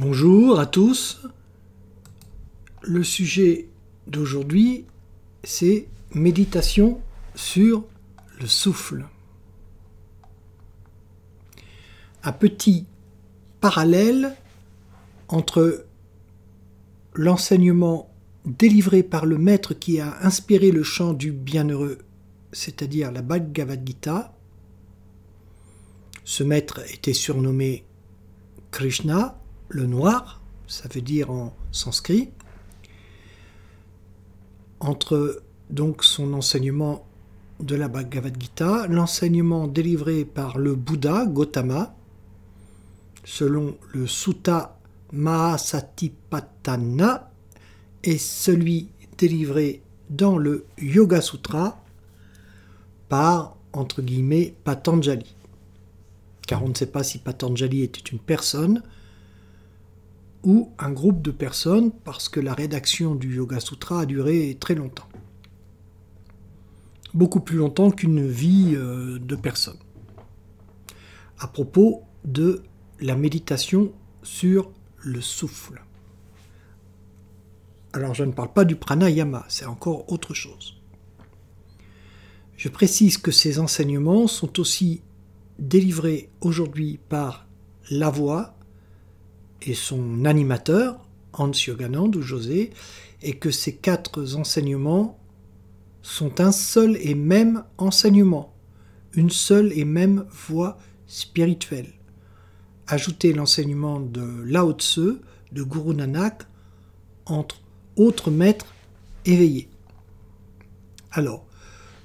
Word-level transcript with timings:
Bonjour 0.00 0.60
à 0.60 0.66
tous. 0.66 1.22
Le 2.82 3.02
sujet 3.02 3.66
d'aujourd'hui, 4.06 4.84
c'est 5.42 5.88
méditation 6.14 7.00
sur 7.34 7.84
le 8.40 8.46
souffle. 8.46 9.06
Un 12.22 12.30
petit 12.30 12.86
parallèle 13.60 14.36
entre 15.26 15.84
l'enseignement 17.14 18.08
délivré 18.44 19.02
par 19.02 19.26
le 19.26 19.36
maître 19.36 19.74
qui 19.74 19.98
a 19.98 20.16
inspiré 20.24 20.70
le 20.70 20.84
chant 20.84 21.12
du 21.12 21.32
bienheureux, 21.32 21.98
c'est-à-dire 22.52 23.10
la 23.10 23.22
Bhagavad 23.22 23.84
Gita. 23.84 24.32
Ce 26.22 26.44
maître 26.44 26.82
était 26.88 27.14
surnommé 27.14 27.84
Krishna, 28.70 29.40
le 29.68 29.86
noir, 29.86 30.40
ça 30.66 30.88
veut 30.92 31.00
dire 31.00 31.30
en 31.30 31.54
sanskrit, 31.72 32.30
entre 34.80 35.42
donc 35.70 36.04
son 36.04 36.32
enseignement 36.32 37.04
de 37.60 37.74
la 37.74 37.88
Bhagavad 37.88 38.40
Gita, 38.40 38.86
l'enseignement 38.86 39.66
délivré 39.66 40.24
par 40.24 40.58
le 40.58 40.74
Bouddha 40.74 41.26
Gautama, 41.26 41.94
selon 43.24 43.76
le 43.92 44.06
Sutta 44.06 44.78
Mahasatipatthana, 45.12 47.30
et 48.04 48.18
celui 48.18 48.88
délivré 49.18 49.82
dans 50.08 50.38
le 50.38 50.64
Yoga 50.78 51.20
Sutra 51.20 51.82
par, 53.08 53.56
entre 53.72 54.02
guillemets, 54.02 54.54
Patanjali. 54.64 55.34
Car 56.46 56.62
on 56.62 56.68
ne 56.68 56.74
sait 56.74 56.86
pas 56.86 57.02
si 57.02 57.18
Patanjali 57.18 57.82
était 57.82 58.12
une 58.12 58.20
personne, 58.20 58.82
ou 60.44 60.72
un 60.78 60.90
groupe 60.90 61.22
de 61.22 61.30
personnes 61.30 61.90
parce 61.90 62.28
que 62.28 62.40
la 62.40 62.54
rédaction 62.54 63.14
du 63.14 63.36
Yoga 63.36 63.60
Sutra 63.60 64.00
a 64.00 64.06
duré 64.06 64.56
très 64.60 64.74
longtemps. 64.74 65.08
Beaucoup 67.14 67.40
plus 67.40 67.56
longtemps 67.56 67.90
qu'une 67.90 68.26
vie 68.26 68.74
euh, 68.74 69.18
de 69.18 69.34
personnes. 69.34 69.78
À 71.38 71.48
propos 71.48 72.02
de 72.24 72.62
la 73.00 73.16
méditation 73.16 73.92
sur 74.22 74.70
le 74.98 75.20
souffle. 75.20 75.82
Alors 77.92 78.14
je 78.14 78.24
ne 78.24 78.32
parle 78.32 78.52
pas 78.52 78.64
du 78.64 78.76
pranayama, 78.76 79.44
c'est 79.48 79.64
encore 79.64 80.10
autre 80.12 80.34
chose. 80.34 80.76
Je 82.56 82.68
précise 82.68 83.18
que 83.18 83.30
ces 83.30 83.60
enseignements 83.60 84.26
sont 84.26 84.60
aussi 84.60 85.02
délivrés 85.58 86.28
aujourd'hui 86.40 86.98
par 87.08 87.46
la 87.90 88.10
voix, 88.10 88.57
et 89.62 89.74
son 89.74 90.24
animateur, 90.24 91.04
Hans 91.32 91.52
Yoganand 91.52 92.10
ou 92.14 92.22
José, 92.22 92.70
et 93.22 93.34
que 93.34 93.50
ces 93.50 93.74
quatre 93.74 94.36
enseignements 94.36 95.18
sont 96.02 96.40
un 96.40 96.52
seul 96.52 96.96
et 97.00 97.14
même 97.14 97.64
enseignement, 97.76 98.54
une 99.12 99.30
seule 99.30 99.72
et 99.72 99.84
même 99.84 100.24
voie 100.30 100.78
spirituelle. 101.06 101.92
Ajoutez 102.86 103.32
l'enseignement 103.32 104.00
de 104.00 104.42
Lao 104.44 104.72
Tse, 104.72 105.20
de 105.52 105.62
Guru 105.62 105.94
Nanak, 105.94 106.44
entre 107.26 107.60
autres 107.96 108.30
maîtres 108.30 108.74
éveillés. 109.26 109.68
Alors, 111.10 111.46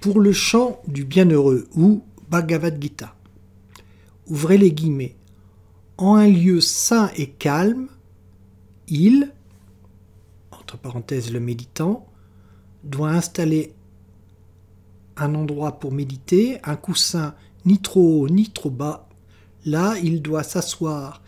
pour 0.00 0.20
le 0.20 0.32
chant 0.32 0.80
du 0.86 1.04
bienheureux 1.04 1.66
ou 1.76 2.02
Bhagavad 2.30 2.80
Gita, 2.82 3.14
ouvrez 4.26 4.58
les 4.58 4.72
guillemets 4.72 5.16
en 5.96 6.16
un 6.16 6.26
lieu 6.26 6.60
sain 6.60 7.10
et 7.16 7.28
calme, 7.30 7.88
il, 8.88 9.32
entre 10.50 10.76
parenthèses 10.76 11.32
le 11.32 11.40
méditant, 11.40 12.06
doit 12.82 13.10
installer 13.10 13.72
un 15.16 15.34
endroit 15.34 15.78
pour 15.78 15.92
méditer, 15.92 16.58
un 16.64 16.76
coussin 16.76 17.34
ni 17.64 17.78
trop 17.78 18.22
haut 18.22 18.28
ni 18.28 18.50
trop 18.50 18.70
bas. 18.70 19.08
Là, 19.64 19.94
il 20.02 20.20
doit 20.20 20.42
s'asseoir 20.42 21.22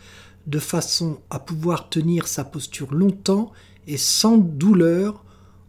de 0.45 0.59
façon 0.59 1.19
à 1.29 1.39
pouvoir 1.39 1.89
tenir 1.89 2.27
sa 2.27 2.43
posture 2.43 2.93
longtemps 2.93 3.51
et 3.87 3.97
sans 3.97 4.37
douleur, 4.37 5.23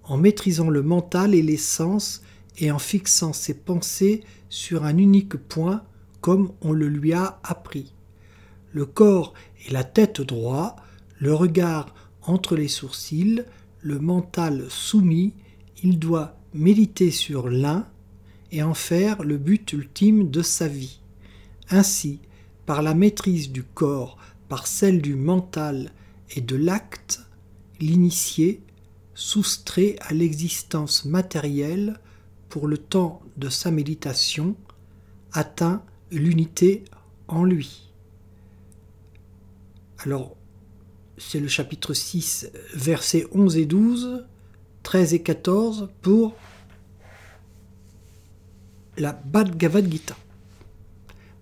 en 0.05 0.17
maîtrisant 0.17 0.71
le 0.71 0.83
mental 0.83 1.35
et 1.35 1.43
les 1.43 1.57
sens 1.57 2.23
et 2.57 2.71
en 2.71 2.79
fixant 2.79 3.33
ses 3.33 3.55
pensées 3.55 4.25
sur 4.49 4.85
un 4.85 4.97
unique 4.97 5.37
point 5.37 5.83
comme 6.21 6.51
on 6.63 6.73
le 6.73 6.89
lui 6.89 7.13
a 7.13 7.39
appris 7.45 7.93
le 8.73 8.87
corps 8.87 9.35
et 9.67 9.73
la 9.73 9.85
tête 9.85 10.21
droit, 10.21 10.77
le 11.19 11.35
regard 11.35 11.95
entre 12.23 12.57
les 12.57 12.69
sourcils, 12.69 13.45
le 13.81 13.99
mental 13.99 14.67
soumis, 14.69 15.35
il 15.83 15.99
doit 15.99 16.37
méditer 16.55 17.11
sur 17.11 17.49
l'un 17.49 17.87
et 18.51 18.63
en 18.63 18.75
faire 18.75 19.23
le 19.23 19.37
but 19.37 19.73
ultime 19.73 20.31
de 20.31 20.43
sa 20.43 20.69
vie. 20.69 21.01
Ainsi, 21.71 22.21
par 22.67 22.83
la 22.83 22.95
maîtrise 22.95 23.51
du 23.51 23.63
corps, 23.63 24.19
par 24.49 24.67
celle 24.67 25.03
du 25.03 25.15
mental 25.15 25.93
et 26.35 26.41
de 26.41 26.57
l'acte, 26.57 27.21
l'initié, 27.81 28.63
soustrait 29.15 29.97
à 30.01 30.15
l'existence 30.15 31.05
matérielle 31.05 31.99
pour 32.49 32.67
le 32.67 32.79
temps 32.79 33.21
de 33.37 33.49
sa 33.49 33.71
méditation, 33.71 34.57
atteint 35.33 35.83
l'unité 36.11 36.85
en 37.27 37.45
lui. 37.45 37.88
Alors, 40.01 40.37
c'est 41.17 41.41
le 41.41 41.49
chapitre 41.49 41.93
6, 41.93 42.53
versets 42.75 43.27
11 43.33 43.57
et 43.57 43.67
12, 43.67 44.25
13 44.85 45.15
et 45.15 45.23
14 45.23 45.89
pour 46.03 46.37
la 48.97 49.13
Bhagavad 49.13 49.91
Gita. 49.91 50.17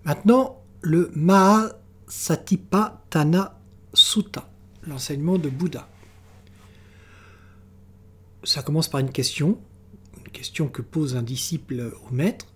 Maintenant, 0.05 0.63
le 0.81 1.11
Mahasatipatthana 1.15 3.59
Sutta, 3.93 4.49
l'enseignement 4.87 5.37
de 5.37 5.49
Bouddha. 5.49 5.87
Ça 8.43 8.63
commence 8.63 8.89
par 8.89 9.01
une 9.01 9.11
question, 9.11 9.59
une 10.17 10.31
question 10.31 10.67
que 10.67 10.81
pose 10.81 11.15
un 11.15 11.23
disciple 11.23 11.93
au 12.09 12.13
maître. 12.13 12.47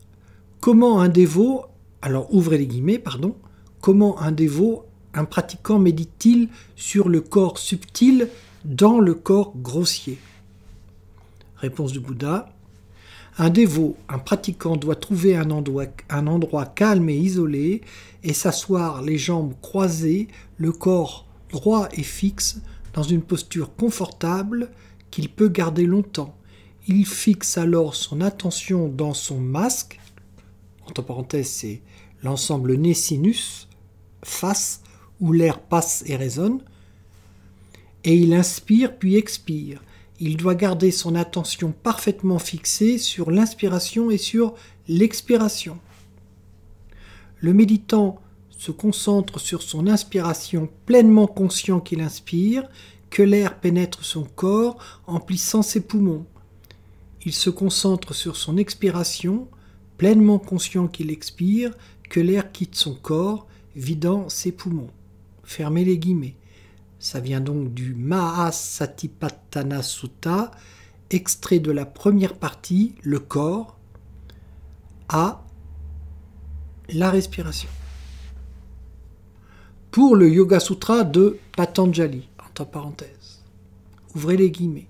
Comment 0.62 1.02
un 1.02 1.10
dévot, 1.10 1.66
alors 2.02 2.34
ouvrez 2.34 2.58
les 2.58 2.68
guillemets, 2.68 3.00
pardon, 3.00 3.36
comment 3.82 4.20
un 4.20 4.32
dévot 4.32 4.88
un 5.14 5.26
pratiquant 5.26 5.80
médite-t-il 5.80 6.50
sur 6.76 7.10
le 7.10 7.22
corps 7.22 7.58
subtil 7.58 8.30
dans 8.66 9.00
le 9.00 9.14
corps 9.14 9.54
grossier 9.56 10.18
Réponse 11.58 11.92
du 11.92 12.00
Bouddha. 12.00 12.54
Un 13.38 13.50
dévot, 13.50 13.96
un 14.10 14.20
pratiquant 14.20 14.76
doit 14.76 14.96
trouver 14.96 15.36
un 15.36 15.52
endroit, 15.52 16.66
calme 16.66 17.10
et 17.10 17.18
isolé 17.18 17.82
et 18.24 18.34
s'asseoir 18.34 19.02
les 19.02 19.18
jambes 19.18 19.54
croisées, 19.62 20.28
le 20.58 20.72
corps 20.72 21.26
droit 21.50 21.88
et 21.94 22.04
fixe, 22.04 22.62
dans 22.94 23.04
une 23.04 23.22
posture 23.22 23.74
confortable 23.76 24.70
qu'il 25.12 25.30
peut 25.30 25.48
garder 25.48 25.86
longtemps. 25.86 26.36
Il 26.88 27.06
fixe 27.06 27.58
alors 27.58 27.96
son 27.96 28.22
attention 28.22 28.90
dans 28.90 29.14
son 29.14 29.40
masque, 29.40 30.00
entre 30.88 31.02
parenthèses 31.02 31.50
c'est 31.50 31.82
l'ensemble 32.24 32.76
nez 32.76 32.94
sinus, 32.94 33.70
face, 34.24 34.82
où 35.22 35.32
l'air 35.32 35.60
passe 35.60 36.04
et 36.08 36.16
résonne, 36.16 36.62
et 38.04 38.16
il 38.16 38.34
inspire 38.34 38.98
puis 38.98 39.16
expire. 39.16 39.82
Il 40.20 40.38
doit 40.38 40.56
garder 40.56 40.92
son 40.92 41.16
attention 41.16 41.72
parfaitement 41.72 42.40
fixée 42.40 42.98
sur 42.98 43.32
l'inspiration 43.32 44.12
et 44.12 44.18
sur 44.18 44.56
l'expiration. 44.88 45.80
Le 47.40 47.54
méditant 47.54 48.20
se 48.50 48.72
concentre 48.72 49.40
sur 49.40 49.64
son 49.64 49.88
inspiration 49.88 50.70
pleinement 50.86 51.28
conscient 51.28 51.80
qu'il 51.80 52.02
inspire, 52.02 52.70
que 53.10 53.24
l'air 53.24 53.60
pénètre 53.60 54.06
son 54.06 54.24
corps, 54.24 54.78
emplissant 55.08 55.64
ses 55.64 55.82
poumons. 55.82 56.26
Il 57.26 57.34
se 57.34 57.50
concentre 57.50 58.14
sur 58.14 58.36
son 58.36 58.58
expiration, 58.58 59.48
pleinement 59.98 60.40
conscient 60.40 60.88
qu'il 60.88 61.12
expire, 61.12 61.72
que 62.10 62.20
l'air 62.20 62.52
quitte 62.52 62.76
son 62.76 62.94
corps, 62.94 63.48
vidant 63.76 64.30
ses 64.30 64.52
poumons. 64.52 64.90
Fermez 65.52 65.84
les 65.84 65.98
guillemets. 65.98 66.38
Ça 66.98 67.20
vient 67.20 67.42
donc 67.42 67.74
du 67.74 67.94
Mahasatipatthana 67.94 69.84
Sutta, 69.84 70.50
extrait 71.10 71.60
de 71.60 71.74
la 71.74 71.86
première 71.86 72.36
partie, 72.36 72.96
le 73.02 73.20
corps, 73.20 73.78
à 75.10 75.44
la 76.88 77.12
respiration. 77.12 77.68
Pour 79.92 80.16
le 80.16 80.30
Yoga 80.30 80.62
Sutra 80.62 81.04
de 81.04 81.38
Patanjali, 81.58 82.30
entre 82.48 82.66
parenthèses, 82.66 83.44
ouvrez 84.16 84.38
les 84.38 84.52
guillemets. 84.52 84.88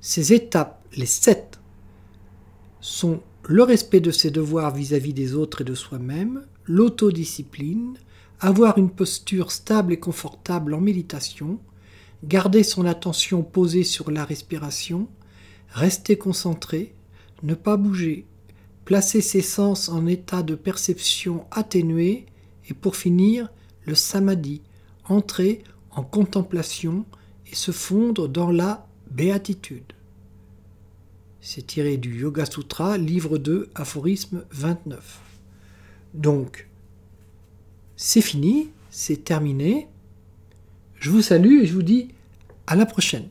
Ces 0.00 0.32
étapes, 0.32 0.86
les 0.96 1.06
sept, 1.06 1.58
sont 2.80 3.20
le 3.48 3.64
respect 3.64 3.98
de 3.98 4.12
ses 4.12 4.30
devoirs 4.30 4.72
vis-à-vis 4.72 5.10
-vis 5.10 5.14
des 5.14 5.34
autres 5.34 5.62
et 5.62 5.64
de 5.64 5.74
soi-même, 5.74 6.46
l'autodiscipline, 6.66 7.98
avoir 8.42 8.76
une 8.76 8.90
posture 8.90 9.52
stable 9.52 9.92
et 9.92 10.00
confortable 10.00 10.74
en 10.74 10.80
méditation, 10.80 11.60
garder 12.24 12.64
son 12.64 12.84
attention 12.86 13.44
posée 13.44 13.84
sur 13.84 14.10
la 14.10 14.24
respiration, 14.24 15.06
rester 15.70 16.18
concentré, 16.18 16.92
ne 17.44 17.54
pas 17.54 17.76
bouger, 17.76 18.26
placer 18.84 19.20
ses 19.20 19.42
sens 19.42 19.88
en 19.88 20.08
état 20.08 20.42
de 20.42 20.56
perception 20.56 21.46
atténué 21.52 22.26
et 22.68 22.74
pour 22.74 22.96
finir, 22.96 23.48
le 23.84 23.94
samadhi, 23.94 24.60
entrer 25.04 25.62
en 25.92 26.02
contemplation 26.02 27.04
et 27.50 27.54
se 27.54 27.70
fondre 27.70 28.28
dans 28.28 28.50
la 28.50 28.88
béatitude. 29.08 29.92
C'est 31.40 31.66
tiré 31.68 31.96
du 31.96 32.20
Yoga 32.20 32.44
Sutra, 32.46 32.98
livre 32.98 33.38
2, 33.38 33.70
aphorisme 33.76 34.44
29. 34.50 35.20
Donc, 36.14 36.68
c'est 38.04 38.20
fini, 38.20 38.68
c'est 38.90 39.22
terminé. 39.22 39.86
Je 40.98 41.08
vous 41.08 41.22
salue 41.22 41.62
et 41.62 41.66
je 41.66 41.72
vous 41.72 41.84
dis 41.84 42.08
à 42.66 42.74
la 42.74 42.84
prochaine. 42.84 43.28